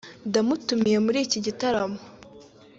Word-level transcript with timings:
ndamutumiye 0.29 0.97
muri 1.05 1.17
iki 1.25 1.39
gitaramo" 1.45 1.99